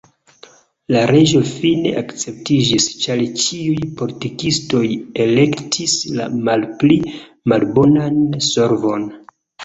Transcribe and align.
La 0.93 1.01
leĝo 1.15 1.39
fine 1.47 1.89
akceptiĝis, 1.99 2.87
ĉar 3.03 3.19
ĉiuj 3.41 3.75
politikistoj 3.99 4.81
elektis 5.25 5.93
la 6.21 6.25
malpli 6.47 6.97
malbonan 7.53 8.17
solvon. 8.47 9.05